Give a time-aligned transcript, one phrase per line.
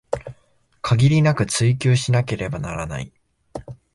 [0.81, 3.13] 限りなく追求しなければならない